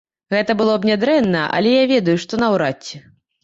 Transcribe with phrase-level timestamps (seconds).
[0.33, 3.07] Гэта было б нядрэнна, але я ведаю, што наўрад ці!